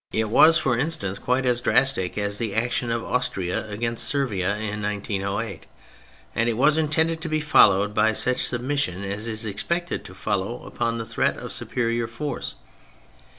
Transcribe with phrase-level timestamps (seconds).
[0.11, 3.03] It was, for instance, THE MILITARY ASPECT 155 quite as di^astic as the action of
[3.03, 5.67] Austria against Servia in 1908.
[6.33, 10.63] And it was intended to be followed by such submission as is expected to follow
[10.65, 12.55] upon the threat of superior force.